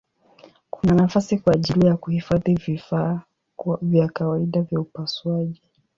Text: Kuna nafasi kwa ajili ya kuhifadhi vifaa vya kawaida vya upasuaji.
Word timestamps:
Kuna 0.69 0.93
nafasi 0.93 1.37
kwa 1.37 1.53
ajili 1.53 1.85
ya 1.85 1.97
kuhifadhi 1.97 2.55
vifaa 2.55 3.21
vya 3.81 4.07
kawaida 4.07 4.61
vya 4.61 4.79
upasuaji. 4.79 5.61